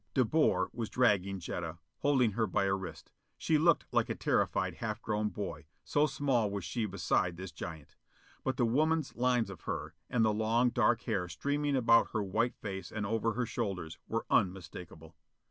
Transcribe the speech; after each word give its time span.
De 0.15 0.25
Boer 0.25 0.71
was 0.73 0.89
dragging 0.89 1.37
Jetta, 1.39 1.77
holding 1.99 2.31
her 2.31 2.47
by 2.47 2.63
a 2.63 2.73
wrist. 2.73 3.11
She 3.37 3.59
looked 3.59 3.85
like 3.91 4.09
a 4.09 4.15
terrified, 4.15 4.77
half 4.77 4.99
grown 4.99 5.29
boy, 5.29 5.67
so 5.83 6.07
small 6.07 6.49
was 6.49 6.65
she 6.65 6.87
beside 6.87 7.37
this 7.37 7.51
giant. 7.51 7.95
But 8.43 8.57
the 8.57 8.65
woman's 8.65 9.15
lines 9.15 9.51
of 9.51 9.61
her, 9.69 9.93
and 10.09 10.25
the 10.25 10.33
long 10.33 10.71
dark 10.71 11.03
hair 11.03 11.29
streaming 11.29 11.75
about 11.75 12.13
her 12.13 12.23
white 12.23 12.55
face 12.55 12.91
and 12.91 13.05
over 13.05 13.33
her 13.33 13.45
shoulders, 13.45 13.99
were 14.07 14.25
unmistakable. 14.27 15.15